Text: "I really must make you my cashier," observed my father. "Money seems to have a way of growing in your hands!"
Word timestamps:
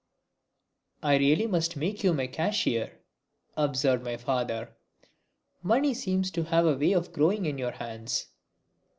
"I 1.03 1.17
really 1.17 1.45
must 1.45 1.77
make 1.77 2.03
you 2.03 2.11
my 2.11 2.25
cashier," 2.25 3.01
observed 3.55 4.03
my 4.03 4.17
father. 4.17 4.75
"Money 5.61 5.93
seems 5.93 6.31
to 6.31 6.43
have 6.45 6.65
a 6.65 6.75
way 6.75 6.93
of 6.93 7.13
growing 7.13 7.45
in 7.45 7.59
your 7.59 7.73
hands!" 7.73 8.25